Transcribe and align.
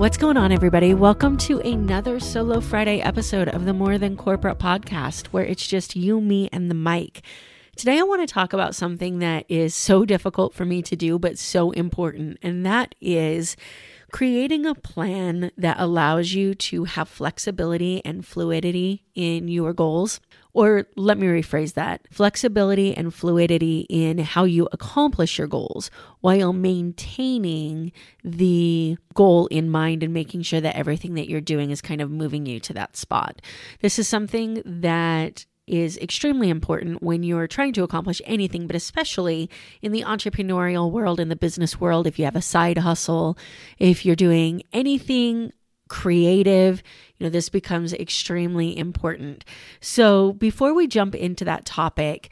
What's 0.00 0.16
going 0.16 0.38
on, 0.38 0.50
everybody? 0.50 0.94
Welcome 0.94 1.36
to 1.36 1.58
another 1.58 2.20
Solo 2.20 2.62
Friday 2.62 3.02
episode 3.02 3.48
of 3.50 3.66
the 3.66 3.74
More 3.74 3.98
Than 3.98 4.16
Corporate 4.16 4.58
podcast, 4.58 5.26
where 5.26 5.44
it's 5.44 5.66
just 5.66 5.94
you, 5.94 6.22
me, 6.22 6.48
and 6.54 6.70
the 6.70 6.74
mic. 6.74 7.20
Today, 7.76 7.98
I 7.98 8.04
want 8.04 8.26
to 8.26 8.32
talk 8.32 8.54
about 8.54 8.74
something 8.74 9.18
that 9.18 9.44
is 9.50 9.74
so 9.74 10.06
difficult 10.06 10.54
for 10.54 10.64
me 10.64 10.80
to 10.80 10.96
do, 10.96 11.18
but 11.18 11.38
so 11.38 11.72
important, 11.72 12.38
and 12.40 12.64
that 12.64 12.94
is 13.02 13.56
creating 14.10 14.66
a 14.66 14.74
plan 14.74 15.50
that 15.56 15.76
allows 15.78 16.32
you 16.32 16.54
to 16.54 16.84
have 16.84 17.08
flexibility 17.08 18.04
and 18.04 18.26
fluidity 18.26 19.04
in 19.14 19.48
your 19.48 19.72
goals. 19.72 20.20
Or 20.52 20.86
let 20.96 21.16
me 21.16 21.28
rephrase 21.28 21.74
that 21.74 22.06
flexibility 22.10 22.94
and 22.96 23.14
fluidity 23.14 23.86
in 23.88 24.18
how 24.18 24.44
you 24.44 24.68
accomplish 24.72 25.38
your 25.38 25.46
goals 25.46 25.90
while 26.20 26.52
maintaining 26.52 27.92
the 28.24 28.96
goal 29.14 29.46
in 29.46 29.70
mind 29.70 30.02
and 30.02 30.12
making 30.12 30.42
sure 30.42 30.60
that 30.60 30.76
everything 30.76 31.14
that 31.14 31.28
you're 31.28 31.40
doing 31.40 31.70
is 31.70 31.80
kind 31.80 32.00
of 32.00 32.10
moving 32.10 32.46
you 32.46 32.58
to 32.60 32.72
that 32.72 32.96
spot. 32.96 33.40
This 33.80 33.98
is 33.98 34.08
something 34.08 34.62
that 34.64 35.46
is 35.70 35.96
extremely 35.98 36.50
important 36.50 37.02
when 37.02 37.22
you're 37.22 37.46
trying 37.46 37.72
to 37.74 37.82
accomplish 37.82 38.20
anything, 38.24 38.66
but 38.66 38.76
especially 38.76 39.48
in 39.80 39.92
the 39.92 40.02
entrepreneurial 40.02 40.90
world, 40.90 41.20
in 41.20 41.28
the 41.28 41.36
business 41.36 41.80
world, 41.80 42.06
if 42.06 42.18
you 42.18 42.24
have 42.24 42.36
a 42.36 42.42
side 42.42 42.78
hustle, 42.78 43.38
if 43.78 44.04
you're 44.04 44.16
doing 44.16 44.62
anything 44.72 45.52
creative, 45.88 46.82
you 47.18 47.24
know, 47.24 47.30
this 47.30 47.48
becomes 47.48 47.92
extremely 47.92 48.76
important. 48.76 49.44
So 49.80 50.32
before 50.32 50.74
we 50.74 50.86
jump 50.86 51.14
into 51.14 51.44
that 51.44 51.64
topic, 51.64 52.30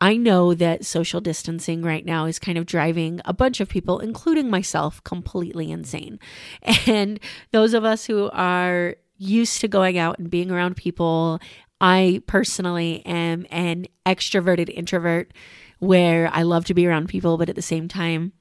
I 0.00 0.16
know 0.16 0.54
that 0.54 0.86
social 0.86 1.20
distancing 1.20 1.82
right 1.82 2.04
now 2.04 2.24
is 2.24 2.38
kind 2.38 2.56
of 2.56 2.64
driving 2.64 3.20
a 3.26 3.34
bunch 3.34 3.60
of 3.60 3.68
people, 3.68 3.98
including 3.98 4.48
myself, 4.48 5.04
completely 5.04 5.70
insane. 5.70 6.18
And 6.86 7.20
those 7.52 7.74
of 7.74 7.84
us 7.84 8.06
who 8.06 8.30
are 8.32 8.96
used 9.18 9.60
to 9.60 9.68
going 9.68 9.98
out 9.98 10.18
and 10.18 10.30
being 10.30 10.50
around 10.50 10.76
people, 10.76 11.38
I 11.80 12.22
personally 12.26 13.04
am 13.06 13.46
an 13.50 13.86
extroverted 14.04 14.68
introvert 14.68 15.32
where 15.78 16.28
I 16.32 16.42
love 16.42 16.66
to 16.66 16.74
be 16.74 16.86
around 16.86 17.08
people, 17.08 17.38
but 17.38 17.48
at 17.48 17.56
the 17.56 17.62
same 17.62 17.88
time, 17.88 18.32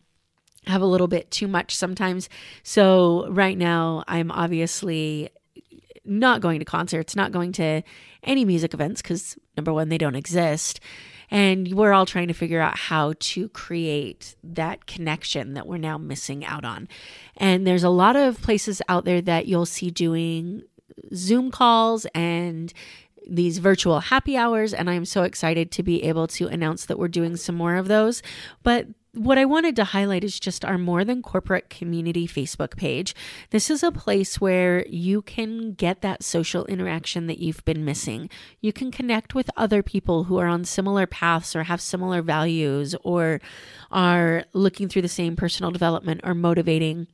have 0.68 0.82
a 0.82 0.86
little 0.86 1.08
bit 1.08 1.32
too 1.32 1.48
much 1.48 1.76
sometimes. 1.76 2.30
So, 2.64 3.28
right 3.30 3.58
now, 3.58 4.04
I'm 4.08 4.30
obviously 4.32 5.30
not 6.06 6.42
going 6.42 6.60
to 6.60 6.66
concerts, 6.66 7.16
not 7.16 7.32
going 7.32 7.52
to 7.54 7.82
any 8.23 8.44
music 8.44 8.73
events 8.73 9.02
because 9.02 9.38
number 9.56 9.72
one, 9.72 9.90
they 9.90 9.98
don't 9.98 10.16
exist. 10.16 10.80
And 11.32 11.73
we're 11.73 11.94
all 11.94 12.08
trying 12.08 12.28
to 12.30 12.34
figure 12.34 12.60
out 12.60 12.78
how 12.78 13.14
to 13.20 13.50
create 13.50 14.36
that 14.44 14.88
connection 14.88 15.54
that 15.54 15.67
we're 15.67 15.78
now 15.78 15.98
missing 15.98 16.44
out 16.44 16.66
on. 16.66 16.88
And 17.38 17.67
there's 17.67 17.84
a 17.84 17.90
lot 17.90 18.16
of 18.16 18.42
places 18.42 18.82
out 18.90 19.06
there 19.06 19.22
that 19.22 19.45
you'll 19.45 19.67
see 19.67 19.92
doing 19.92 20.64
Zoom 21.14 21.52
calls 21.52 22.06
and 22.16 22.73
these 23.30 23.60
virtual 23.60 24.00
happy 24.00 24.36
hours. 24.36 24.74
And 24.74 24.90
I'm 24.90 25.06
so 25.06 25.24
excited 25.24 25.72
to 25.72 25.84
be 25.84 26.04
able 26.04 26.28
to 26.28 26.48
announce 26.48 26.86
that 26.86 27.00
we're 27.00 27.08
doing 27.08 27.36
some 27.36 27.56
more 27.56 27.76
of 27.76 27.88
those. 27.88 28.22
But 28.64 28.88
what 29.14 29.40
I 29.40 29.46
wanted 29.46 29.76
to 29.78 29.86
highlight 29.86 30.23
is 30.23 30.40
just 30.40 30.64
our 30.64 30.78
More 30.78 31.04
Than 31.04 31.23
Corporate 31.23 31.70
Community 31.70 32.28
Facebook 32.28 32.78
page. 32.78 33.16
This 33.50 33.72
is 33.72 33.82
a 33.82 33.92
place 33.92 34.39
where 34.39 34.86
you 34.88 35.23
can 35.23 35.73
get 35.73 36.02
that 36.02 36.23
social 36.23 36.66
interaction 36.66 37.26
that 37.28 37.39
you've 37.39 37.66
been 37.66 37.84
missing. 37.84 38.30
You 38.62 38.72
can 38.72 38.92
connect 38.92 39.34
with 39.34 39.50
other 39.58 39.82
people 39.82 40.26
who 40.26 40.38
are 40.38 40.48
on 40.48 40.64
similar 40.64 41.08
paths 41.08 41.56
or 41.56 41.64
have 41.64 41.82
similar 41.82 42.22
values 42.22 42.95
or 43.04 43.42
are 43.92 44.45
looking 44.54 44.88
through 44.88 45.02
the 45.02 45.08
same 45.08 45.36
personal 45.36 45.72
development 45.72 46.22
or 46.23 46.36
motivating 46.36 47.08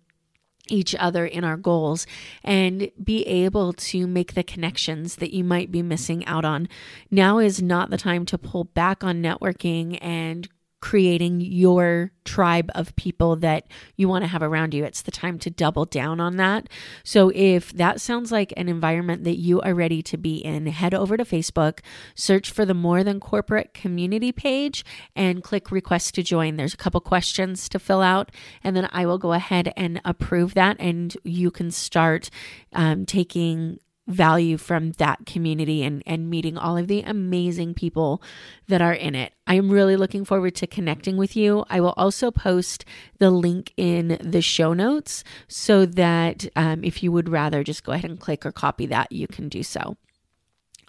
each 0.67 0.95
other 0.95 1.25
in 1.25 1.43
our 1.43 1.57
goals 1.57 2.07
and 2.43 2.89
be 3.01 3.25
able 3.27 3.73
to 3.73 4.07
make 4.07 4.33
the 4.33 4.43
connections 4.43 5.17
that 5.17 5.33
you 5.33 5.43
might 5.43 5.71
be 5.71 5.81
missing 5.81 6.25
out 6.25 6.45
on. 6.45 6.67
Now 7.11 7.39
is 7.39 7.61
not 7.61 7.89
the 7.89 7.97
time 7.97 8.25
to 8.27 8.37
pull 8.37 8.65
back 8.65 9.03
on 9.03 9.21
networking 9.21 9.97
and 10.01 10.47
creating 10.85 11.41
your 11.41 12.11
tribe 12.25 12.69
of 12.75 12.95
people 12.95 13.35
that 13.37 13.65
you 13.95 14.07
want 14.07 14.23
to 14.23 14.27
have 14.27 14.43
around 14.43 14.71
you. 14.71 14.83
It's 14.83 15.01
the 15.01 15.09
time 15.09 15.39
to 15.39 15.49
double 15.49 15.85
down 15.85 16.19
on 16.19 16.35
that. 16.35 16.69
So, 17.03 17.31
if 17.33 17.73
that 17.73 17.99
sounds 17.99 18.31
like 18.31 18.53
an 18.55 18.69
environment 18.69 19.23
that 19.23 19.39
you 19.39 19.59
are 19.61 19.73
ready 19.73 20.03
to 20.03 20.15
be 20.15 20.35
in, 20.35 20.67
head 20.67 20.93
over 20.93 21.17
to 21.17 21.25
Facebook, 21.25 21.79
search 22.13 22.51
for 22.51 22.65
the 22.65 22.75
More 22.75 23.03
Than 23.03 23.19
Corporate 23.19 23.73
community 23.73 24.31
page, 24.31 24.85
and 25.15 25.41
click 25.41 25.71
request 25.71 26.13
to 26.15 26.23
join. 26.23 26.55
There's 26.55 26.75
a 26.75 26.77
couple 26.77 27.01
questions 27.01 27.67
to 27.69 27.79
fill 27.79 28.03
out, 28.03 28.31
and 28.63 28.77
then 28.77 28.87
I 28.91 29.07
will 29.07 29.17
go 29.17 29.33
ahead 29.33 29.73
and 29.75 29.99
approve 30.05 30.53
that, 30.53 30.77
and 30.79 31.17
you 31.23 31.49
can 31.49 31.71
start 31.71 32.29
um, 32.73 33.07
taking 33.07 33.79
value 34.07 34.57
from 34.57 34.91
that 34.93 35.25
community 35.25 35.83
and, 35.83 36.03
and 36.05 36.29
meeting 36.29 36.57
all 36.57 36.77
of 36.77 36.87
the 36.87 37.01
amazing 37.01 37.73
people 37.73 38.21
that 38.67 38.81
are 38.81 38.93
in 38.93 39.15
it. 39.15 39.33
I'm 39.47 39.69
really 39.69 39.95
looking 39.95 40.25
forward 40.25 40.55
to 40.55 40.67
connecting 40.67 41.17
with 41.17 41.35
you. 41.35 41.65
I 41.69 41.81
will 41.81 41.93
also 41.97 42.31
post 42.31 42.85
the 43.17 43.31
link 43.31 43.73
in 43.77 44.17
the 44.21 44.41
show 44.41 44.73
notes 44.73 45.23
so 45.47 45.85
that 45.85 46.47
um, 46.55 46.83
if 46.83 47.01
you 47.01 47.11
would 47.11 47.29
rather 47.29 47.63
just 47.63 47.83
go 47.83 47.91
ahead 47.91 48.09
and 48.09 48.19
click 48.19 48.45
or 48.45 48.51
copy 48.51 48.85
that, 48.87 49.11
you 49.11 49.27
can 49.27 49.49
do 49.49 49.63
so. 49.63 49.97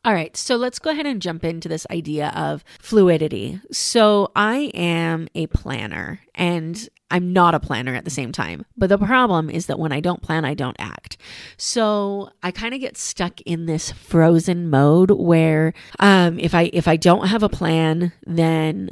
All 0.04 0.14
right, 0.14 0.36
so 0.36 0.54
let's 0.54 0.78
go 0.78 0.90
ahead 0.90 1.06
and 1.06 1.20
jump 1.20 1.42
into 1.42 1.68
this 1.68 1.84
idea 1.90 2.32
of 2.36 2.62
fluidity. 2.78 3.60
So, 3.72 4.30
I 4.36 4.70
am 4.72 5.26
a 5.34 5.48
planner 5.48 6.20
and 6.32 6.88
I'm 7.10 7.32
not 7.32 7.54
a 7.54 7.60
planner 7.60 7.94
at 7.94 8.04
the 8.04 8.10
same 8.10 8.32
time. 8.32 8.64
But 8.76 8.88
the 8.88 8.98
problem 8.98 9.48
is 9.48 9.66
that 9.66 9.78
when 9.78 9.92
I 9.92 10.00
don't 10.00 10.22
plan, 10.22 10.44
I 10.44 10.54
don't 10.54 10.76
act. 10.78 11.16
So 11.56 12.30
I 12.42 12.50
kind 12.50 12.74
of 12.74 12.80
get 12.80 12.96
stuck 12.96 13.40
in 13.42 13.66
this 13.66 13.92
frozen 13.92 14.70
mode 14.70 15.10
where 15.10 15.72
um, 16.00 16.38
if 16.38 16.54
I 16.54 16.70
if 16.72 16.88
I 16.88 16.96
don't 16.96 17.28
have 17.28 17.42
a 17.42 17.48
plan, 17.48 18.12
then 18.26 18.90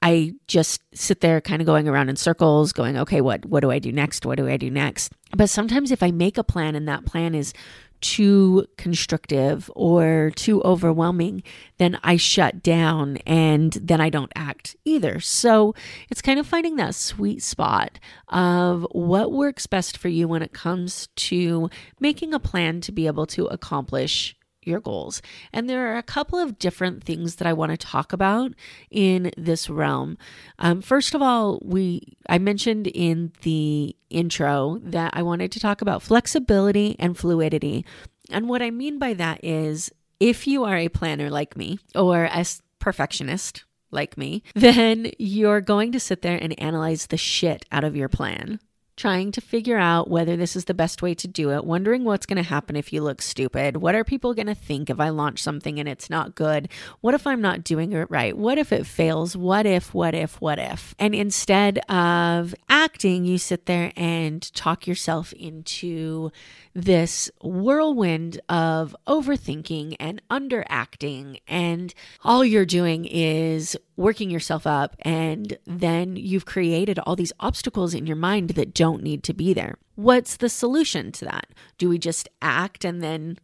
I 0.00 0.34
just 0.46 0.80
sit 0.94 1.20
there 1.20 1.40
kind 1.40 1.60
of 1.60 1.66
going 1.66 1.88
around 1.88 2.08
in 2.08 2.16
circles, 2.16 2.72
going, 2.72 2.96
okay, 2.96 3.20
what 3.20 3.44
what 3.46 3.60
do 3.60 3.70
I 3.70 3.80
do 3.80 3.90
next? 3.90 4.24
What 4.24 4.38
do 4.38 4.48
I 4.48 4.56
do 4.56 4.70
next? 4.70 5.12
But 5.36 5.50
sometimes 5.50 5.90
if 5.90 6.02
I 6.02 6.12
make 6.12 6.38
a 6.38 6.44
plan 6.44 6.76
and 6.76 6.88
that 6.88 7.04
plan 7.04 7.34
is 7.34 7.52
too 8.00 8.66
constrictive 8.76 9.70
or 9.74 10.32
too 10.36 10.62
overwhelming, 10.62 11.42
then 11.78 11.98
I 12.02 12.16
shut 12.16 12.62
down 12.62 13.18
and 13.26 13.72
then 13.72 14.00
I 14.00 14.10
don't 14.10 14.32
act 14.34 14.76
either. 14.84 15.20
So 15.20 15.74
it's 16.10 16.22
kind 16.22 16.38
of 16.38 16.46
finding 16.46 16.76
that 16.76 16.94
sweet 16.94 17.42
spot 17.42 17.98
of 18.28 18.86
what 18.92 19.32
works 19.32 19.66
best 19.66 19.96
for 19.96 20.08
you 20.08 20.28
when 20.28 20.42
it 20.42 20.52
comes 20.52 21.08
to 21.16 21.70
making 22.00 22.34
a 22.34 22.40
plan 22.40 22.80
to 22.82 22.92
be 22.92 23.06
able 23.06 23.26
to 23.26 23.46
accomplish 23.46 24.36
your 24.68 24.80
goals. 24.80 25.22
And 25.52 25.68
there 25.68 25.92
are 25.92 25.96
a 25.96 26.02
couple 26.02 26.38
of 26.38 26.58
different 26.58 27.02
things 27.02 27.36
that 27.36 27.48
I 27.48 27.52
want 27.52 27.72
to 27.72 27.76
talk 27.76 28.12
about 28.12 28.52
in 28.90 29.32
this 29.36 29.68
realm. 29.68 30.18
Um, 30.58 30.82
first 30.82 31.14
of 31.14 31.22
all, 31.22 31.60
we 31.64 32.16
I 32.28 32.38
mentioned 32.38 32.86
in 32.86 33.32
the 33.42 33.96
intro 34.10 34.80
that 34.84 35.12
I 35.14 35.22
wanted 35.22 35.50
to 35.52 35.60
talk 35.60 35.82
about 35.82 36.02
flexibility 36.02 36.96
and 36.98 37.16
fluidity. 37.16 37.84
And 38.30 38.48
what 38.48 38.62
I 38.62 38.70
mean 38.70 38.98
by 38.98 39.14
that 39.14 39.42
is 39.42 39.90
if 40.20 40.46
you 40.46 40.64
are 40.64 40.76
a 40.76 40.88
planner 40.88 41.30
like 41.30 41.56
me 41.56 41.78
or 41.94 42.24
a 42.24 42.44
perfectionist 42.78 43.64
like 43.90 44.18
me, 44.18 44.42
then 44.54 45.10
you're 45.18 45.60
going 45.60 45.92
to 45.92 46.00
sit 46.00 46.22
there 46.22 46.38
and 46.40 46.58
analyze 46.60 47.06
the 47.06 47.16
shit 47.16 47.64
out 47.72 47.84
of 47.84 47.96
your 47.96 48.08
plan 48.08 48.60
trying 48.98 49.30
to 49.32 49.40
figure 49.40 49.78
out 49.78 50.10
whether 50.10 50.36
this 50.36 50.56
is 50.56 50.64
the 50.64 50.74
best 50.74 51.00
way 51.00 51.14
to 51.14 51.28
do 51.28 51.52
it, 51.52 51.64
wondering 51.64 52.04
what's 52.04 52.26
going 52.26 52.36
to 52.36 52.42
happen 52.42 52.74
if 52.74 52.92
you 52.92 53.00
look 53.00 53.22
stupid. 53.22 53.76
What 53.76 53.94
are 53.94 54.02
people 54.02 54.34
going 54.34 54.48
to 54.48 54.54
think 54.54 54.90
if 54.90 54.98
I 54.98 55.10
launch 55.10 55.40
something 55.40 55.78
and 55.78 55.88
it's 55.88 56.10
not 56.10 56.34
good? 56.34 56.68
What 57.00 57.14
if 57.14 57.26
I'm 57.26 57.40
not 57.40 57.62
doing 57.62 57.92
it 57.92 58.10
right? 58.10 58.36
What 58.36 58.58
if 58.58 58.72
it 58.72 58.86
fails? 58.86 59.36
What 59.36 59.66
if, 59.66 59.94
what 59.94 60.14
if, 60.14 60.40
what 60.40 60.58
if? 60.58 60.96
And 60.98 61.14
instead 61.14 61.78
of 61.88 62.54
acting, 62.68 63.24
you 63.24 63.38
sit 63.38 63.66
there 63.66 63.92
and 63.96 64.52
talk 64.54 64.86
yourself 64.86 65.32
into 65.32 66.32
this 66.74 67.30
whirlwind 67.40 68.40
of 68.48 68.94
overthinking 69.06 69.96
and 69.98 70.20
underacting. 70.30 71.40
And 71.46 71.94
all 72.24 72.44
you're 72.44 72.66
doing 72.66 73.04
is 73.04 73.76
working 73.96 74.30
yourself 74.30 74.66
up. 74.66 74.96
And 75.02 75.58
then 75.66 76.16
you've 76.16 76.46
created 76.46 76.98
all 77.00 77.16
these 77.16 77.32
obstacles 77.40 77.94
in 77.94 78.06
your 78.06 78.16
mind 78.16 78.50
that 78.50 78.72
don't 78.72 78.87
need 78.96 79.22
to 79.24 79.34
be 79.34 79.52
there. 79.52 79.76
What's 79.94 80.36
the 80.36 80.48
solution 80.48 81.12
to 81.12 81.24
that? 81.26 81.46
Do 81.76 81.88
we 81.88 81.98
just 81.98 82.28
act 82.40 82.84
and 82.84 83.02
then 83.02 83.38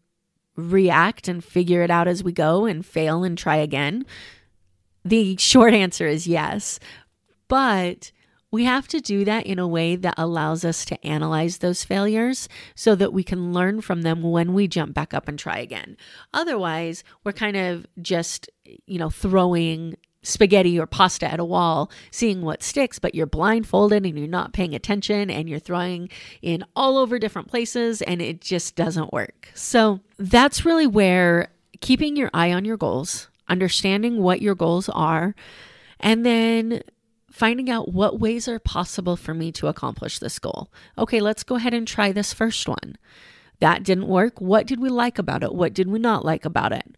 react 0.57 1.29
and 1.29 1.43
figure 1.43 1.83
it 1.83 1.91
out 1.91 2.09
as 2.09 2.23
we 2.23 2.33
go 2.33 2.65
and 2.65 2.85
fail 2.85 3.25
and 3.25 3.37
try 3.37 3.57
again? 3.57 4.07
The 5.05 5.37
short 5.39 5.75
answer 5.75 6.07
is 6.07 6.27
yes. 6.27 6.79
But 7.49 8.13
we 8.55 8.65
have 8.65 8.87
to 8.87 9.01
do 9.01 9.25
that 9.25 9.47
in 9.47 9.59
a 9.59 9.67
way 9.67 9.97
that 9.97 10.15
allows 10.17 10.65
us 10.65 10.85
to 10.85 11.05
analyze 11.05 11.59
those 11.59 11.83
failures 11.83 12.49
so 12.77 12.95
that 12.95 13.13
we 13.13 13.25
can 13.25 13.53
learn 13.53 13.81
from 13.81 14.03
them 14.03 14.23
when 14.23 14.55
we 14.55 14.69
jump 14.69 14.95
back 14.95 15.13
up 15.13 15.27
and 15.27 15.37
try 15.37 15.59
again. 15.59 15.97
Otherwise, 16.33 17.03
we're 17.25 17.33
kind 17.33 17.57
of 17.57 17.85
just, 18.01 18.49
you 18.87 18.97
know, 18.97 19.11
throwing 19.11 19.97
spaghetti 20.25 20.79
or 20.79 20.87
pasta 20.87 21.31
at 21.31 21.39
a 21.39 21.45
wall, 21.45 21.91
seeing 22.11 22.43
what 22.43 22.63
sticks, 22.63 22.99
but 22.99 23.15
you're 23.15 23.27
blindfolded 23.27 24.05
and 24.05 24.19
you're 24.19 24.27
not 24.27 24.53
paying 24.53 24.75
attention 24.75 25.31
and 25.31 25.49
you're 25.49 25.61
throwing 25.61 26.09
in 26.43 26.65
all 26.75 26.99
over 26.99 27.19
different 27.19 27.49
places 27.49 28.03
and 28.03 28.21
it 28.21 28.41
just 28.41 28.75
doesn't 28.75 29.13
work. 29.13 29.49
So 29.55 30.01
that's 30.19 30.65
really 30.65 30.87
where 30.87 31.51
keeping 31.81 32.17
your 32.17 32.31
eye 32.35 32.53
on 32.53 32.65
your 32.65 32.77
goals, 32.77 33.29
understanding 33.49 34.21
what 34.23 34.43
your 34.43 34.55
goals 34.55 34.89
are, 34.89 35.35
and 36.01 36.25
then 36.27 36.83
finding 37.31 37.69
out 37.69 37.93
what 37.93 38.21
ways 38.21 38.49
are 38.49 38.59
possible 38.59 39.17
for 39.17 39.35
me 39.35 39.51
to 39.53 39.67
accomplish 39.67 40.19
this 40.19 40.39
goal. 40.39 40.71
Okay, 40.97 41.21
let's 41.21 41.43
go 41.43 41.57
ahead 41.57 41.75
and 41.75 41.87
try 41.87 42.13
this 42.13 42.33
first 42.33 42.69
one. 42.69 42.97
That 43.59 43.83
didn't 43.83 44.09
work. 44.09 44.41
What 44.41 44.67
did 44.67 44.81
we 44.81 44.89
like 44.89 45.19
about 45.19 45.43
it? 45.43 45.55
What 45.55 45.75
did 45.75 45.89
we 45.89 45.99
not 45.99 46.25
like 46.25 46.45
about 46.45 46.73
it? 46.73 46.97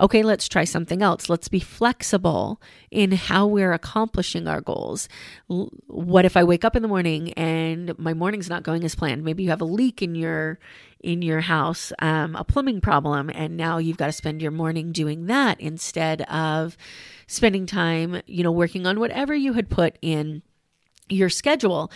Okay, 0.00 0.22
let's 0.22 0.48
try 0.48 0.64
something 0.64 1.02
else. 1.02 1.28
Let's 1.28 1.48
be 1.48 1.60
flexible 1.60 2.60
in 2.90 3.12
how 3.12 3.46
we're 3.46 3.74
accomplishing 3.74 4.48
our 4.48 4.62
goals. 4.62 5.10
What 5.48 6.24
if 6.24 6.38
I 6.38 6.44
wake 6.44 6.64
up 6.64 6.74
in 6.74 6.80
the 6.80 6.88
morning 6.88 7.34
and 7.34 7.96
my 7.98 8.14
morning's 8.14 8.48
not 8.48 8.62
going 8.62 8.82
as 8.84 8.94
planned? 8.94 9.24
Maybe 9.24 9.42
you 9.42 9.50
have 9.50 9.60
a 9.60 9.66
leak 9.66 10.00
in 10.00 10.14
your 10.14 10.58
in 11.00 11.22
your 11.22 11.40
house, 11.40 11.92
um, 12.00 12.34
a 12.36 12.44
plumbing 12.44 12.80
problem, 12.80 13.30
and 13.34 13.56
now 13.56 13.78
you've 13.78 13.96
got 13.96 14.06
to 14.06 14.12
spend 14.12 14.42
your 14.42 14.50
morning 14.50 14.92
doing 14.92 15.26
that 15.26 15.58
instead 15.60 16.22
of 16.22 16.76
spending 17.26 17.66
time, 17.66 18.20
you 18.26 18.42
know, 18.42 18.52
working 18.52 18.86
on 18.86 19.00
whatever 19.00 19.34
you 19.34 19.54
had 19.54 19.70
put 19.70 19.98
in 20.02 20.42
your 21.08 21.28
schedule. 21.28 21.90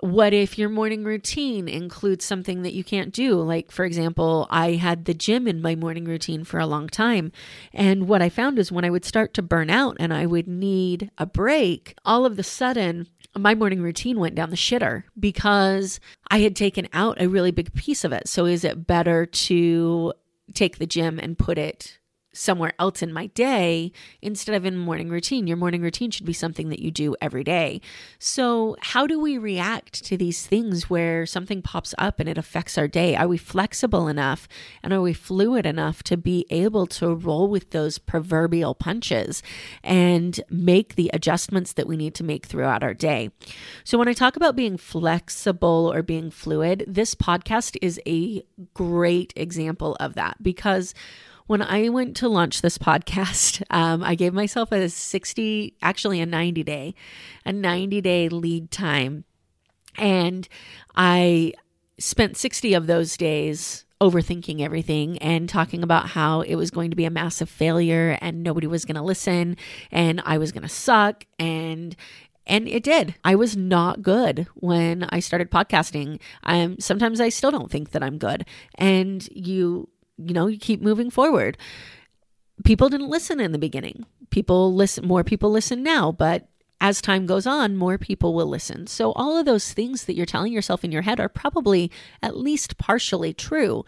What 0.00 0.34
if 0.34 0.58
your 0.58 0.68
morning 0.68 1.04
routine 1.04 1.68
includes 1.68 2.24
something 2.24 2.62
that 2.62 2.74
you 2.74 2.84
can't 2.84 3.14
do? 3.14 3.40
Like, 3.40 3.70
for 3.70 3.86
example, 3.86 4.46
I 4.50 4.72
had 4.72 5.06
the 5.06 5.14
gym 5.14 5.48
in 5.48 5.62
my 5.62 5.74
morning 5.74 6.04
routine 6.04 6.44
for 6.44 6.60
a 6.60 6.66
long 6.66 6.88
time. 6.88 7.32
And 7.72 8.06
what 8.06 8.20
I 8.20 8.28
found 8.28 8.58
is 8.58 8.70
when 8.70 8.84
I 8.84 8.90
would 8.90 9.06
start 9.06 9.32
to 9.34 9.42
burn 9.42 9.70
out 9.70 9.96
and 9.98 10.12
I 10.12 10.26
would 10.26 10.46
need 10.46 11.10
a 11.16 11.24
break, 11.24 11.94
all 12.04 12.26
of 12.26 12.36
the 12.36 12.42
sudden, 12.42 13.06
my 13.34 13.54
morning 13.54 13.80
routine 13.80 14.20
went 14.20 14.34
down 14.34 14.50
the 14.50 14.56
shitter 14.56 15.04
because 15.18 15.98
I 16.30 16.40
had 16.40 16.56
taken 16.56 16.88
out 16.92 17.20
a 17.20 17.28
really 17.28 17.50
big 17.50 17.72
piece 17.72 18.04
of 18.04 18.12
it. 18.12 18.28
So, 18.28 18.44
is 18.44 18.64
it 18.64 18.86
better 18.86 19.24
to 19.24 20.12
take 20.52 20.78
the 20.78 20.86
gym 20.86 21.18
and 21.18 21.38
put 21.38 21.56
it 21.56 21.98
somewhere 22.36 22.74
else 22.78 23.02
in 23.02 23.12
my 23.12 23.26
day 23.28 23.92
instead 24.20 24.54
of 24.54 24.64
in 24.64 24.76
morning 24.76 25.08
routine. 25.08 25.46
Your 25.46 25.56
morning 25.56 25.82
routine 25.82 26.10
should 26.10 26.26
be 26.26 26.32
something 26.32 26.68
that 26.68 26.80
you 26.80 26.90
do 26.90 27.16
every 27.20 27.42
day. 27.42 27.80
So, 28.18 28.76
how 28.80 29.06
do 29.06 29.18
we 29.18 29.38
react 29.38 30.04
to 30.04 30.16
these 30.16 30.46
things 30.46 30.90
where 30.90 31.26
something 31.26 31.62
pops 31.62 31.94
up 31.98 32.20
and 32.20 32.28
it 32.28 32.38
affects 32.38 32.76
our 32.76 32.88
day? 32.88 33.16
Are 33.16 33.28
we 33.28 33.38
flexible 33.38 34.08
enough 34.08 34.46
and 34.82 34.92
are 34.92 35.00
we 35.00 35.12
fluid 35.12 35.66
enough 35.66 36.02
to 36.04 36.16
be 36.16 36.46
able 36.50 36.86
to 36.86 37.14
roll 37.14 37.48
with 37.48 37.70
those 37.70 37.98
proverbial 37.98 38.74
punches 38.74 39.42
and 39.82 40.40
make 40.50 40.96
the 40.96 41.10
adjustments 41.12 41.72
that 41.72 41.86
we 41.86 41.96
need 41.96 42.14
to 42.14 42.24
make 42.24 42.46
throughout 42.46 42.82
our 42.82 42.94
day? 42.94 43.30
So, 43.84 43.98
when 43.98 44.08
I 44.08 44.12
talk 44.12 44.36
about 44.36 44.56
being 44.56 44.76
flexible 44.76 45.90
or 45.92 46.02
being 46.02 46.30
fluid, 46.30 46.84
this 46.86 47.14
podcast 47.14 47.76
is 47.80 48.00
a 48.06 48.42
great 48.74 49.32
example 49.36 49.96
of 50.00 50.14
that 50.14 50.42
because 50.42 50.94
when 51.46 51.62
I 51.62 51.88
went 51.88 52.16
to 52.18 52.28
launch 52.28 52.62
this 52.62 52.78
podcast, 52.78 53.62
um, 53.70 54.02
I 54.02 54.14
gave 54.14 54.34
myself 54.34 54.72
a 54.72 54.88
60, 54.88 55.74
actually 55.82 56.20
a 56.20 56.26
90 56.26 56.62
day, 56.62 56.94
a 57.44 57.52
90 57.52 58.00
day 58.00 58.28
lead 58.28 58.70
time. 58.70 59.24
And 59.96 60.48
I 60.94 61.54
spent 61.98 62.36
60 62.36 62.74
of 62.74 62.86
those 62.86 63.16
days 63.16 63.84
overthinking 64.00 64.60
everything 64.60 65.16
and 65.18 65.48
talking 65.48 65.82
about 65.82 66.08
how 66.08 66.42
it 66.42 66.56
was 66.56 66.70
going 66.70 66.90
to 66.90 66.96
be 66.96 67.06
a 67.06 67.10
massive 67.10 67.48
failure 67.48 68.18
and 68.20 68.42
nobody 68.42 68.66
was 68.66 68.84
going 68.84 68.96
to 68.96 69.02
listen 69.02 69.56
and 69.90 70.20
I 70.26 70.36
was 70.36 70.52
going 70.52 70.64
to 70.64 70.68
suck 70.68 71.24
and 71.38 71.96
and 72.48 72.68
it 72.68 72.84
did. 72.84 73.16
I 73.24 73.34
was 73.34 73.56
not 73.56 74.02
good 74.02 74.46
when 74.54 75.04
I 75.10 75.18
started 75.18 75.50
podcasting. 75.50 76.20
I'm 76.44 76.78
sometimes 76.78 77.20
I 77.20 77.28
still 77.28 77.50
don't 77.50 77.70
think 77.70 77.90
that 77.90 78.04
I'm 78.04 78.18
good. 78.18 78.46
And 78.76 79.26
you 79.32 79.88
you 80.18 80.34
know, 80.34 80.46
you 80.46 80.58
keep 80.58 80.80
moving 80.80 81.10
forward. 81.10 81.58
People 82.64 82.88
didn't 82.88 83.10
listen 83.10 83.40
in 83.40 83.52
the 83.52 83.58
beginning. 83.58 84.06
People 84.30 84.74
listen, 84.74 85.06
more 85.06 85.24
people 85.24 85.50
listen 85.50 85.82
now, 85.82 86.10
but 86.12 86.48
as 86.80 87.00
time 87.00 87.26
goes 87.26 87.46
on, 87.46 87.76
more 87.76 87.98
people 87.98 88.34
will 88.34 88.46
listen. 88.46 88.86
So, 88.86 89.12
all 89.12 89.36
of 89.36 89.46
those 89.46 89.72
things 89.72 90.04
that 90.04 90.14
you're 90.14 90.26
telling 90.26 90.52
yourself 90.52 90.84
in 90.84 90.92
your 90.92 91.02
head 91.02 91.20
are 91.20 91.28
probably 91.28 91.90
at 92.22 92.36
least 92.36 92.76
partially 92.76 93.32
true. 93.32 93.84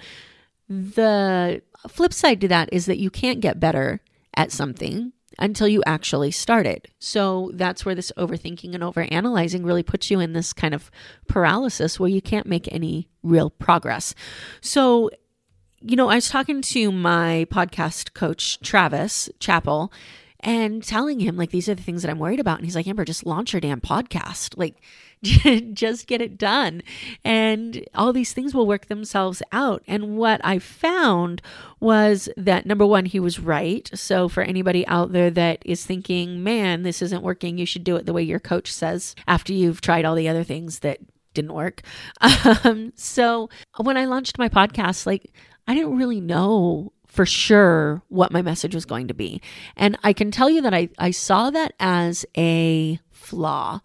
The 0.69 1.62
flip 1.88 2.12
side 2.12 2.40
to 2.42 2.48
that 2.48 2.69
is 2.72 2.86
that 2.86 2.98
you 2.98 3.10
can't 3.10 3.40
get 3.40 3.60
better 3.60 4.00
at 4.34 4.52
something 4.52 5.12
until 5.38 5.69
you 5.69 5.82
actually 5.86 6.30
start 6.30 6.66
it. 6.66 6.88
So 6.98 7.52
that's 7.54 7.84
where 7.84 7.94
this 7.94 8.12
overthinking 8.16 8.75
and 8.75 8.82
overanalyzing 8.82 9.64
really 9.64 9.82
puts 9.82 10.10
you 10.10 10.20
in 10.20 10.32
this 10.32 10.52
kind 10.52 10.75
of 10.75 10.90
paralysis 11.28 12.00
where 12.00 12.10
you 12.10 12.20
can't 12.20 12.46
make 12.46 12.72
any 12.72 13.08
real 13.22 13.50
progress. 13.50 14.14
So 14.60 15.10
you 15.80 15.96
know, 15.96 16.08
I 16.08 16.16
was 16.16 16.28
talking 16.28 16.62
to 16.62 16.92
my 16.92 17.46
podcast 17.50 18.14
coach, 18.14 18.60
Travis 18.60 19.28
Chappell, 19.38 19.92
and 20.40 20.82
telling 20.82 21.20
him, 21.20 21.36
like, 21.36 21.50
these 21.50 21.69
are 21.69 21.75
the 21.75 21.82
things 21.82 22.02
that 22.02 22.10
I'm 22.10 22.19
worried 22.19 22.40
about. 22.40 22.58
And 22.58 22.64
he's 22.64 22.76
like, 22.76 22.86
Amber, 22.86 23.04
just 23.04 23.26
launch 23.26 23.52
your 23.52 23.60
damn 23.60 23.80
podcast. 23.80 24.56
Like, 24.56 24.76
just 25.75 26.06
get 26.06 26.20
it 26.20 26.38
done. 26.38 26.82
And 27.25 27.84
all 27.94 28.12
these 28.12 28.32
things 28.32 28.54
will 28.54 28.66
work 28.66 28.86
themselves 28.86 29.42
out. 29.50 29.82
And 29.88 30.16
what 30.16 30.40
I 30.44 30.60
found 30.60 31.42
was 31.80 32.28
that 32.36 32.66
number 32.66 32.86
one, 32.86 33.04
he 33.04 33.19
was 33.19 33.40
right. 33.40 33.90
So, 33.94 34.28
for 34.28 34.42
anybody 34.42 34.86
out 34.86 35.12
there 35.12 35.30
that 35.30 35.60
is 35.64 35.84
thinking, 35.84 36.44
man, 36.44 36.82
this 36.82 37.02
isn't 37.02 37.22
working, 37.22 37.58
you 37.58 37.66
should 37.66 37.84
do 37.84 37.96
it 37.96 38.06
the 38.06 38.12
way 38.12 38.22
your 38.22 38.40
coach 38.40 38.72
says 38.72 39.16
after 39.26 39.52
you've 39.52 39.80
tried 39.80 40.04
all 40.04 40.14
the 40.14 40.28
other 40.28 40.44
things 40.44 40.80
that 40.80 40.98
didn't 41.34 41.54
work. 41.54 41.82
Um, 42.64 42.92
so, 42.96 43.48
when 43.76 43.96
I 43.96 44.06
launched 44.06 44.38
my 44.38 44.48
podcast, 44.48 45.06
like, 45.06 45.30
I 45.69 45.75
didn't 45.75 45.99
really 45.99 46.20
know 46.20 46.93
for 47.06 47.26
sure 47.26 48.03
what 48.09 48.32
my 48.32 48.43
message 48.43 48.75
was 48.75 48.85
going 48.85 49.09
to 49.09 49.14
be. 49.14 49.40
And 49.76 49.99
I 50.02 50.12
can 50.12 50.31
tell 50.31 50.49
you 50.49 50.62
that 50.62 50.75
I, 50.75 50.88
I 50.99 51.11
saw 51.11 51.50
that 51.50 51.75
as 51.78 52.25
a 52.37 52.99
flaw. 53.11 53.81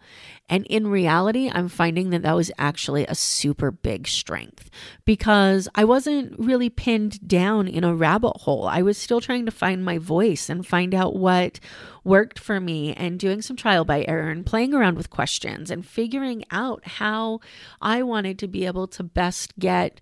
And 0.48 0.66
in 0.66 0.88
reality, 0.88 1.50
I'm 1.52 1.68
finding 1.68 2.10
that 2.10 2.22
that 2.22 2.36
was 2.36 2.50
actually 2.58 3.06
a 3.06 3.14
super 3.14 3.70
big 3.70 4.06
strength 4.06 4.70
because 5.04 5.68
I 5.74 5.84
wasn't 5.84 6.38
really 6.38 6.70
pinned 6.70 7.26
down 7.26 7.66
in 7.66 7.82
a 7.82 7.94
rabbit 7.94 8.36
hole. 8.42 8.68
I 8.68 8.82
was 8.82 8.98
still 8.98 9.20
trying 9.20 9.46
to 9.46 9.50
find 9.50 9.84
my 9.84 9.98
voice 9.98 10.48
and 10.48 10.66
find 10.66 10.94
out 10.94 11.16
what 11.16 11.60
worked 12.04 12.38
for 12.38 12.60
me 12.60 12.92
and 12.94 13.18
doing 13.18 13.42
some 13.42 13.56
trial 13.56 13.84
by 13.84 14.04
error 14.06 14.30
and 14.30 14.44
playing 14.44 14.74
around 14.74 14.96
with 14.96 15.10
questions 15.10 15.70
and 15.70 15.84
figuring 15.84 16.44
out 16.50 16.86
how 16.86 17.40
I 17.80 18.02
wanted 18.02 18.38
to 18.40 18.48
be 18.48 18.66
able 18.66 18.86
to 18.88 19.02
best 19.02 19.58
get 19.58 20.00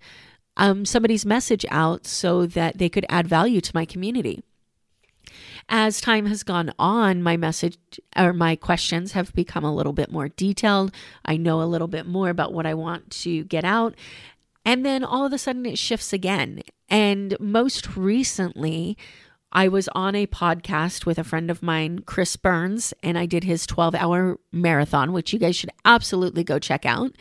um, 0.56 0.84
somebody's 0.84 1.26
message 1.26 1.64
out 1.70 2.06
so 2.06 2.46
that 2.46 2.78
they 2.78 2.88
could 2.88 3.06
add 3.08 3.26
value 3.26 3.60
to 3.60 3.72
my 3.74 3.84
community. 3.84 4.42
As 5.68 6.00
time 6.00 6.26
has 6.26 6.42
gone 6.42 6.72
on, 6.78 7.22
my 7.22 7.36
message 7.36 7.78
or 8.16 8.32
my 8.32 8.56
questions 8.56 9.12
have 9.12 9.32
become 9.32 9.64
a 9.64 9.74
little 9.74 9.92
bit 9.92 10.10
more 10.10 10.28
detailed. 10.28 10.92
I 11.24 11.36
know 11.36 11.62
a 11.62 11.64
little 11.64 11.88
bit 11.88 12.06
more 12.06 12.28
about 12.28 12.52
what 12.52 12.66
I 12.66 12.74
want 12.74 13.10
to 13.22 13.44
get 13.44 13.64
out. 13.64 13.94
And 14.64 14.84
then 14.84 15.02
all 15.02 15.24
of 15.24 15.32
a 15.32 15.38
sudden 15.38 15.66
it 15.66 15.78
shifts 15.78 16.12
again. 16.12 16.62
And 16.88 17.36
most 17.40 17.96
recently, 17.96 18.96
I 19.52 19.68
was 19.68 19.88
on 19.88 20.14
a 20.14 20.26
podcast 20.26 21.04
with 21.04 21.18
a 21.18 21.24
friend 21.24 21.50
of 21.50 21.62
mine, 21.62 22.00
Chris 22.06 22.36
Burns, 22.36 22.94
and 23.02 23.18
I 23.18 23.26
did 23.26 23.44
his 23.44 23.66
12 23.66 23.94
hour 23.94 24.38
marathon, 24.50 25.12
which 25.12 25.32
you 25.32 25.38
guys 25.38 25.56
should 25.56 25.70
absolutely 25.84 26.42
go 26.42 26.58
check 26.58 26.86
out. 26.86 27.12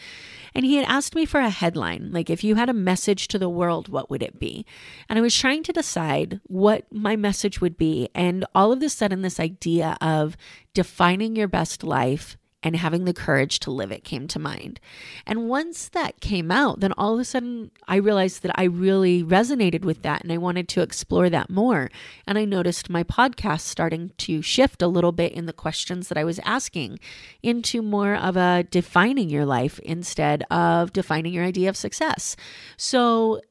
And 0.56 0.66
he 0.66 0.78
had 0.78 0.86
asked 0.88 1.14
me 1.14 1.26
for 1.26 1.42
a 1.42 1.50
headline, 1.50 2.10
like 2.12 2.30
if 2.30 2.44
you 2.44 2.56
had 2.56 2.70
a 2.70 2.74
message 2.74 3.28
to 3.30 3.40
the 3.40 3.50
world, 3.50 3.90
what 3.90 4.10
would 4.10 4.24
it 4.24 4.40
be? 4.40 4.66
And 5.10 5.20
I 5.20 5.22
was 5.22 5.36
trying 5.36 5.64
to 5.64 5.74
decide 5.74 6.40
what 6.44 6.86
my 6.92 7.18
message 7.18 7.60
would 7.60 7.78
be. 7.78 8.10
And 8.16 8.46
all 8.56 8.72
of 8.72 8.82
a 8.82 8.90
sudden, 8.90 9.22
this 9.22 9.40
idea 9.40 9.98
of 10.00 10.38
defining 10.74 11.36
your 11.36 11.48
best 11.50 11.84
life 11.84 12.38
and 12.64 12.76
having 12.76 13.06
the 13.06 13.14
courage 13.14 13.60
to 13.60 13.72
live 13.72 13.92
it 13.92 14.04
came 14.04 14.28
to 14.28 14.40
mind. 14.40 14.80
And 15.26 15.50
once 15.50 15.90
that 15.90 16.20
came 16.22 16.52
out, 16.52 16.80
then 16.80 16.94
all 16.94 17.16
of 17.16 17.20
a 17.20 17.26
sudden 17.26 17.72
I 17.88 17.96
realized 17.96 18.44
that 18.44 18.52
I 18.56 18.66
really 18.66 19.24
resonated 19.24 19.84
with 19.84 20.02
that 20.04 20.24
and 20.24 20.32
I 20.32 20.38
wanted 20.38 20.68
to 20.70 20.82
explore 20.82 21.30
that 21.30 21.50
more. 21.50 21.90
And 22.28 22.38
I 22.38 22.46
noticed 22.46 22.90
my 22.90 23.04
podcast 23.04 23.62
starting 23.62 24.12
to 24.20 24.42
shift 24.42 24.82
a 24.82 24.88
little 24.88 25.12
bit 25.12 25.32
in 25.32 25.46
the 25.46 25.54
questions 25.54 26.08
that 26.10 26.18
I 26.18 26.24
was 26.24 26.40
asking 26.40 27.00
into 27.42 27.82
more 27.82 28.16
of 28.16 28.38
a 28.38 28.64
defining 28.70 29.30
your 29.30 29.46
life 29.46 29.80
instead 29.80 30.44
of 30.52 30.94
defining 30.94 31.34
your 31.34 31.46
idea 31.46 31.70
of 31.70 31.78
success. 31.78 32.36
So, 32.78 33.42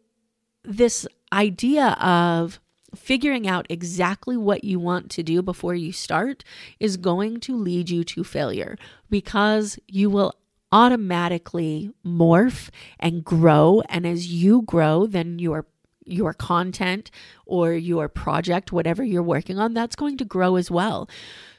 this 0.62 1.06
idea 1.32 1.96
of 2.00 2.60
figuring 2.94 3.46
out 3.46 3.66
exactly 3.68 4.36
what 4.36 4.64
you 4.64 4.78
want 4.78 5.10
to 5.10 5.22
do 5.22 5.42
before 5.42 5.74
you 5.74 5.92
start 5.92 6.44
is 6.78 6.96
going 6.96 7.40
to 7.40 7.56
lead 7.56 7.90
you 7.90 8.04
to 8.04 8.24
failure 8.24 8.76
because 9.08 9.78
you 9.86 10.10
will 10.10 10.34
automatically 10.72 11.90
morph 12.04 12.70
and 12.98 13.24
grow. 13.24 13.82
And 13.88 14.06
as 14.06 14.28
you 14.28 14.62
grow 14.62 15.06
then 15.06 15.38
your 15.38 15.66
your 16.06 16.32
content 16.32 17.10
or 17.46 17.72
your 17.72 18.08
project 18.08 18.72
whatever 18.72 19.04
you're 19.04 19.22
working 19.22 19.58
on 19.58 19.74
that's 19.74 19.94
going 19.94 20.16
to 20.18 20.24
grow 20.24 20.56
as 20.56 20.70
well. 20.70 21.08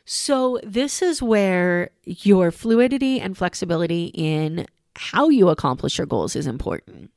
So 0.04 0.60
this 0.64 1.02
is 1.02 1.22
where 1.22 1.92
your 2.06 2.52
fluidity 2.52 3.20
and 3.20 3.38
flexibility 3.38 4.06
in 4.14 4.66
how 4.96 5.30
you 5.30 5.50
accomplish 5.50 5.98
your 5.98 6.08
goals 6.08 6.36
is 6.36 6.48
important 6.48 7.12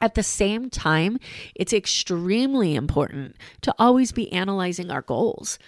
at 0.00 0.14
the 0.14 0.22
same 0.22 0.70
time, 0.70 1.18
it's 1.54 1.72
extremely 1.72 2.74
important 2.74 3.36
to 3.62 3.74
always 3.78 4.12
be 4.12 4.32
analyzing 4.32 4.90
our 4.90 5.02
goals, 5.02 5.58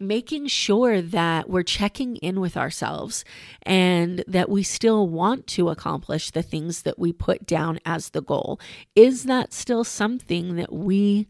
making 0.00 0.46
sure 0.46 1.02
that 1.02 1.48
we're 1.48 1.62
checking 1.62 2.16
in 2.16 2.40
with 2.40 2.56
ourselves 2.56 3.24
and 3.62 4.24
that 4.26 4.48
we 4.48 4.62
still 4.62 5.08
want 5.08 5.46
to 5.46 5.68
accomplish 5.68 6.30
the 6.30 6.42
things 6.42 6.82
that 6.82 6.98
we 6.98 7.12
put 7.12 7.46
down 7.46 7.78
as 7.84 8.10
the 8.10 8.22
goal. 8.22 8.58
Is 8.96 9.24
that 9.24 9.52
still 9.52 9.84
something 9.84 10.56
that 10.56 10.72
we 10.72 11.28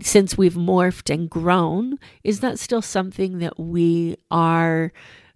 since 0.00 0.38
we've 0.38 0.54
morphed 0.54 1.12
and 1.12 1.28
grown, 1.28 1.98
is 2.22 2.40
that 2.40 2.60
still 2.60 2.82
something 2.82 3.38
that 3.38 3.58
we 3.58 4.16
are 4.30 4.92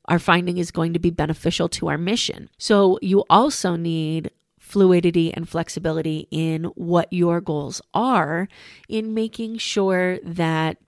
are 0.07 0.19
finding 0.19 0.59
is 0.59 0.71
going 0.71 0.93
to 0.93 0.99
be 0.99 1.11
beneficial 1.11 1.69
to 1.69 1.89
our 1.89 1.97
mission. 1.97 2.51
So 2.59 2.99
you 3.01 3.25
also 3.31 3.75
need 3.75 4.31
fluidity 4.75 5.33
and 5.33 5.49
flexibility 5.49 6.27
in 6.33 6.65
what 6.75 7.07
your 7.13 7.41
goals 7.41 7.81
are 7.95 8.49
in 8.89 9.15
making 9.15 9.57
sure 9.57 10.19
that 10.25 10.79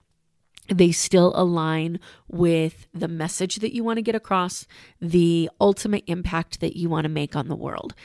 they 0.67 0.91
still 0.91 1.31
align 1.37 1.97
with 2.27 2.85
the 2.93 3.07
message 3.07 3.55
that 3.57 3.73
you 3.73 3.85
want 3.85 3.95
to 3.95 4.01
get 4.01 4.13
across, 4.13 4.67
the 4.99 5.49
ultimate 5.61 6.03
impact 6.07 6.59
that 6.59 6.75
you 6.75 6.89
want 6.89 7.05
to 7.05 7.09
make 7.09 7.33
on 7.33 7.47
the 7.47 7.55
world. 7.55 7.95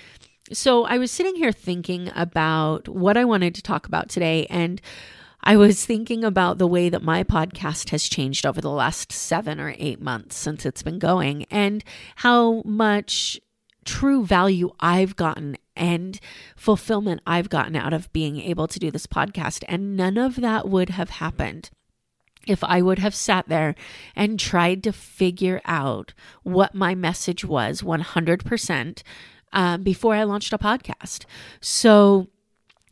So, 0.52 0.84
I 0.84 0.98
was 0.98 1.10
sitting 1.10 1.34
here 1.34 1.50
thinking 1.50 2.12
about 2.14 2.86
what 2.86 3.16
I 3.16 3.24
wanted 3.24 3.52
to 3.56 3.62
talk 3.62 3.88
about 3.88 4.08
today, 4.08 4.46
and 4.48 4.80
I 5.42 5.56
was 5.56 5.84
thinking 5.84 6.22
about 6.22 6.58
the 6.58 6.68
way 6.68 6.90
that 6.90 7.02
my 7.02 7.24
podcast 7.24 7.90
has 7.90 8.08
changed 8.08 8.46
over 8.46 8.60
the 8.60 8.70
last 8.70 9.10
seven 9.10 9.58
or 9.58 9.74
eight 9.78 10.00
months 10.00 10.36
since 10.36 10.64
it's 10.64 10.84
been 10.84 11.00
going, 11.00 11.44
and 11.50 11.82
how 12.14 12.62
much 12.64 13.40
true 13.84 14.24
value 14.24 14.70
I've 14.80 15.16
gotten 15.16 15.56
and 15.76 16.20
fulfillment 16.56 17.20
I've 17.26 17.48
gotten 17.48 17.76
out 17.76 17.92
of 17.92 18.12
being 18.12 18.40
able 18.40 18.68
to 18.68 18.78
do 18.78 18.90
this 18.90 19.06
podcast. 19.06 19.64
And 19.68 19.96
none 19.96 20.18
of 20.18 20.36
that 20.36 20.68
would 20.68 20.90
have 20.90 21.10
happened 21.10 21.70
if 22.46 22.64
I 22.64 22.82
would 22.82 22.98
have 22.98 23.14
sat 23.14 23.48
there 23.48 23.74
and 24.16 24.38
tried 24.38 24.82
to 24.84 24.92
figure 24.92 25.60
out 25.64 26.12
what 26.42 26.74
my 26.74 26.94
message 26.94 27.44
was 27.44 27.82
100% 27.82 29.02
um, 29.52 29.82
before 29.82 30.14
I 30.14 30.24
launched 30.24 30.52
a 30.52 30.58
podcast. 30.58 31.24
So, 31.60 32.28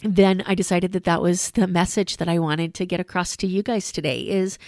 then 0.03 0.43
I 0.47 0.55
decided 0.55 0.93
that 0.93 1.05
that 1.05 1.21
was 1.21 1.51
the 1.51 1.67
message 1.67 2.17
that 2.17 2.29
I 2.29 2.39
wanted 2.39 2.73
to 2.75 2.87
get 2.87 3.01
across 3.01 3.37
to 3.37 3.47
you 3.47 3.63
guys 3.63 3.93
today 3.93 4.21
is 4.21 4.59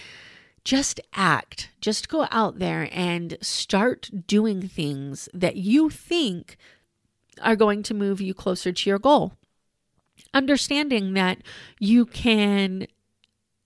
just 0.63 0.99
act. 1.13 1.69
Just 1.81 2.07
go 2.07 2.27
out 2.31 2.59
there 2.59 2.87
and 2.91 3.37
start 3.41 4.09
doing 4.27 4.67
things 4.67 5.27
that 5.33 5.55
you 5.55 5.89
think 5.89 6.57
are 7.41 7.55
going 7.55 7.83
to 7.83 7.93
move 7.93 8.21
you 8.21 8.33
closer 8.33 8.71
to 8.71 8.89
your 8.89 8.99
goal. 8.99 9.33
Understanding 10.33 11.13
that 11.13 11.39
you 11.79 12.05
can 12.05 12.87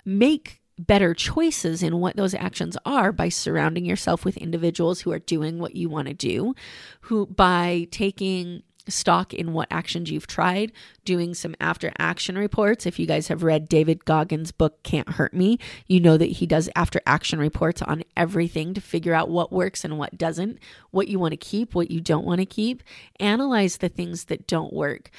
make 0.05 0.61
better 0.79 1.13
choices 1.13 1.81
in 1.81 1.99
what 1.99 2.15
those 2.15 2.33
actions 2.33 2.77
are 2.85 3.11
by 3.11 3.29
surrounding 3.29 3.83
yourself 3.83 4.23
with 4.23 4.37
individuals 4.37 5.01
who 5.01 5.11
are 5.11 5.19
doing 5.19 5.59
what 5.59 5.75
you 5.75 5.89
want 5.89 6.07
to 6.07 6.13
do, 6.13 6.53
who 7.01 7.25
by 7.25 7.87
taking 7.91 8.61
stock 8.89 9.33
in 9.33 9.53
what 9.53 9.67
actions 9.71 10.09
you've 10.09 10.27
tried, 10.27 10.71
doing 11.05 11.33
some 11.33 11.55
after 11.59 11.91
action 11.97 12.37
reports. 12.37 12.85
If 12.85 12.99
you 12.99 13.05
guys 13.05 13.27
have 13.27 13.43
read 13.43 13.69
David 13.69 14.05
Goggins' 14.05 14.51
book, 14.51 14.83
Can't 14.83 15.09
Hurt 15.09 15.33
Me, 15.33 15.57
you 15.87 15.99
know 15.99 16.17
that 16.17 16.25
he 16.25 16.45
does 16.45 16.69
after 16.75 17.01
action 17.05 17.39
reports 17.39 17.81
on 17.81 18.03
everything 18.15 18.73
to 18.73 18.81
figure 18.81 19.13
out 19.13 19.29
what 19.29 19.51
works 19.51 19.83
and 19.83 19.97
what 19.97 20.17
doesn't, 20.17 20.59
what 20.91 21.07
you 21.07 21.19
want 21.19 21.31
to 21.31 21.37
keep, 21.37 21.75
what 21.75 21.91
you 21.91 22.01
don't 22.01 22.25
want 22.25 22.39
to 22.39 22.45
keep. 22.45 22.83
Analyze 23.19 23.77
the 23.77 23.89
things 23.89 24.25
that 24.25 24.47
don't 24.47 24.73
work. 24.73 25.09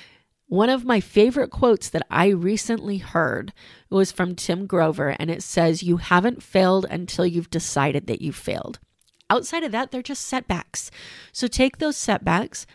One 0.49 0.71
of 0.71 0.87
my 0.87 1.01
favorite 1.01 1.51
quotes 1.51 1.91
that 1.91 2.07
I 2.11 2.29
recently 2.29 2.97
heard 2.97 3.53
was 3.91 4.11
from 4.11 4.35
Tim 4.35 4.67
Grover, 4.67 5.15
and 5.19 5.31
it 5.31 5.43
says, 5.43 5.83
You 5.83 5.99
haven't 5.99 6.43
failed 6.43 6.87
until 6.89 7.27
you've 7.27 7.51
decided 7.51 8.07
that 8.07 8.23
you 8.23 8.33
failed. 8.33 8.79
Outside 9.31 9.63
of 9.63 9.73
that, 9.73 9.91
they're 9.91 10.03
just 10.03 10.25
setbacks. 10.25 10.91
So 11.33 11.49
take 11.49 11.77
those 11.77 11.99
setbacks, 11.99 12.67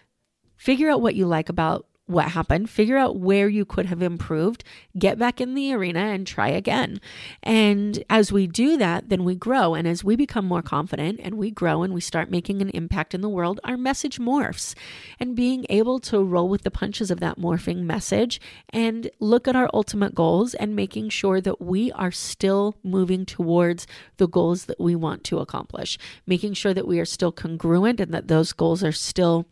figure 0.64 0.90
out 0.90 1.02
what 1.02 1.14
you 1.14 1.26
like 1.26 1.50
about 1.50 1.86
what 2.06 2.30
happened, 2.30 2.70
figure 2.70 2.98
out 2.98 3.18
where 3.18 3.50
you 3.50 3.66
could 3.66 3.86
have 3.88 4.02
improved, 4.02 4.64
get 4.98 5.20
back 5.20 5.42
in 5.42 5.56
the 5.56 5.74
arena 5.74 6.00
and 6.00 6.26
try 6.26 6.48
again. 6.48 7.02
And 7.42 8.02
as 8.10 8.32
we 8.32 8.48
do 8.48 8.78
that, 8.78 9.10
then 9.10 9.26
we 9.26 9.36
grow. 9.36 9.74
And 9.74 9.86
as 9.86 10.06
we 10.06 10.16
become 10.16 10.46
more 10.46 10.62
confident 10.62 11.20
and 11.22 11.36
we 11.36 11.52
grow 11.52 11.84
and 11.84 11.94
we 11.94 12.00
start 12.00 12.32
making 12.32 12.62
an 12.62 12.70
impact 12.70 13.14
in 13.14 13.20
the 13.20 13.28
world, 13.28 13.60
our 13.66 13.76
message 13.76 14.20
morphs. 14.20 14.74
And 15.20 15.36
being 15.36 15.66
able 15.70 16.00
to 16.00 16.24
roll 16.24 16.48
with 16.48 16.62
the 16.62 16.72
punches 16.72 17.12
of 17.12 17.20
that 17.20 17.38
morphing 17.38 17.84
message 17.84 18.40
and 18.70 19.10
look 19.20 19.50
at 19.50 19.58
our 19.58 19.70
ultimate 19.74 20.16
goals 20.16 20.54
and 20.54 20.78
making 20.78 21.10
sure 21.10 21.42
that 21.42 21.62
we 21.62 21.92
are 21.92 22.12
still 22.12 22.76
moving 22.84 23.26
towards 23.26 23.86
the 24.16 24.30
goals 24.30 24.66
that 24.66 24.80
we 24.80 24.96
want 24.96 25.26
to 25.26 25.40
accomplish, 25.40 25.98
making 26.26 26.54
sure 26.54 26.74
that 26.74 26.88
we 26.88 27.02
are 27.02 27.06
still 27.06 27.34
congruent 27.34 28.00
and 28.00 28.14
that 28.14 28.30
those 28.30 28.54
goals 28.54 28.82
are 28.82 28.94
still 28.94 29.46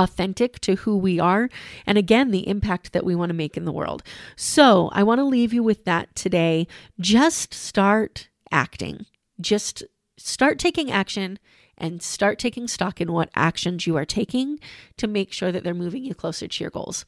authentic 0.00 0.58
to 0.60 0.76
who 0.76 0.96
we 0.96 1.20
are, 1.20 1.48
and 1.86 1.98
again, 1.98 2.30
the 2.30 2.48
impact 2.48 2.92
that 2.92 3.04
we 3.04 3.14
want 3.14 3.30
to 3.30 3.34
make 3.34 3.56
in 3.56 3.64
the 3.64 3.72
world. 3.72 4.02
So, 4.36 4.90
I 4.92 5.02
want 5.02 5.18
to 5.18 5.24
leave 5.24 5.52
you 5.52 5.62
with 5.62 5.84
that 5.84 6.14
today. 6.14 6.66
Just 6.98 7.54
start 7.54 8.28
acting, 8.50 9.06
just 9.40 9.84
start 10.16 10.58
taking 10.58 10.90
action. 10.90 11.38
And 11.82 12.02
start 12.02 12.38
taking 12.38 12.68
stock 12.68 13.00
in 13.00 13.10
what 13.10 13.30
actions 13.34 13.86
you 13.86 13.96
are 13.96 14.04
taking 14.04 14.60
to 14.98 15.06
make 15.06 15.32
sure 15.32 15.50
that 15.50 15.64
they're 15.64 15.72
moving 15.72 16.04
you 16.04 16.14
closer 16.14 16.46
to 16.46 16.62
your 16.62 16.68
goals. 16.70 17.06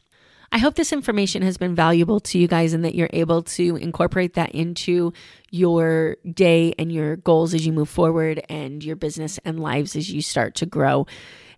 I 0.54 0.58
hope 0.58 0.74
this 0.74 0.92
information 0.92 1.40
has 1.42 1.56
been 1.56 1.74
valuable 1.74 2.20
to 2.20 2.38
you 2.38 2.46
guys 2.46 2.74
and 2.74 2.84
that 2.84 2.94
you're 2.94 3.08
able 3.14 3.42
to 3.42 3.76
incorporate 3.76 4.34
that 4.34 4.50
into 4.50 5.14
your 5.50 6.18
day 6.30 6.74
and 6.78 6.92
your 6.92 7.16
goals 7.16 7.54
as 7.54 7.64
you 7.64 7.72
move 7.72 7.88
forward 7.88 8.44
and 8.50 8.84
your 8.84 8.94
business 8.94 9.40
and 9.46 9.60
lives 9.60 9.96
as 9.96 10.10
you 10.10 10.20
start 10.20 10.54
to 10.56 10.66
grow. 10.66 11.06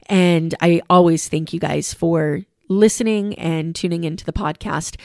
And 0.06 0.54
I 0.60 0.82
always 0.90 1.28
thank 1.28 1.52
you 1.52 1.60
guys 1.60 1.94
for 1.94 2.42
listening 2.68 3.38
and 3.38 3.74
tuning 3.74 4.04
into 4.04 4.24
the 4.24 4.32
podcast. 4.32 4.96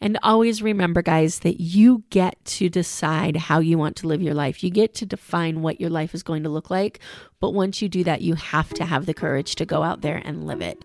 And 0.00 0.18
always 0.22 0.62
remember, 0.62 1.02
guys, 1.02 1.40
that 1.40 1.60
you 1.60 2.04
get 2.10 2.42
to 2.44 2.68
decide 2.68 3.36
how 3.36 3.58
you 3.58 3.78
want 3.78 3.96
to 3.96 4.06
live 4.06 4.22
your 4.22 4.34
life. 4.34 4.62
You 4.62 4.70
get 4.70 4.94
to 4.94 5.06
define 5.06 5.60
what 5.60 5.80
your 5.80 5.90
life 5.90 6.14
is 6.14 6.22
going 6.22 6.44
to 6.44 6.48
look 6.48 6.70
like. 6.70 7.00
But 7.40 7.50
once 7.50 7.82
you 7.82 7.88
do 7.88 8.04
that, 8.04 8.22
you 8.22 8.34
have 8.34 8.70
to 8.74 8.84
have 8.84 9.06
the 9.06 9.14
courage 9.14 9.56
to 9.56 9.66
go 9.66 9.82
out 9.82 10.02
there 10.02 10.22
and 10.24 10.46
live 10.46 10.60
it. 10.60 10.84